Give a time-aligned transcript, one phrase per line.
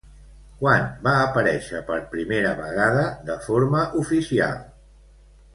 [0.61, 4.61] Quan va aparèixer per primera vegada de forma oficial?